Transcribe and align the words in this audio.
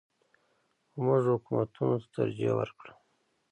خو 0.89 0.97
موږ 1.05 1.23
حکومتونو 1.33 1.95
ته 2.01 2.07
ترجیح 2.15 2.51
ورکړه. 2.55 2.93